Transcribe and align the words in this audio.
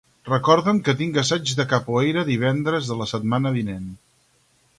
Recorda'm 0.27 0.79
que 0.87 0.95
tinc 1.01 1.19
assaig 1.23 1.53
de 1.59 1.65
capoeira 1.75 2.25
divendres 2.33 2.91
de 2.93 2.99
la 3.03 3.09
setmana 3.13 3.53
vinent. 3.61 3.87